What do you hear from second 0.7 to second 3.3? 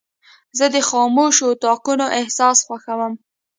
د خاموشو اتاقونو احساس خوښوم.